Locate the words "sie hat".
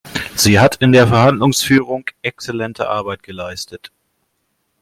0.35-0.77